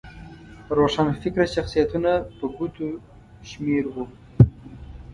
[0.77, 2.87] روښانفکره شخصیتونه په ګوتو
[3.49, 4.05] شمېر وو.